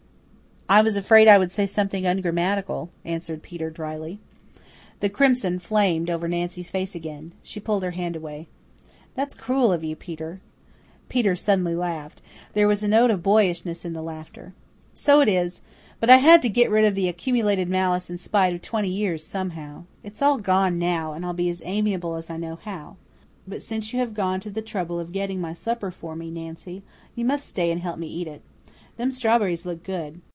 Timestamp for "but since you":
23.45-23.99